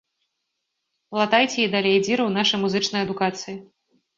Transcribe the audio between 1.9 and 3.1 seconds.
дзіры ў нашай музычнай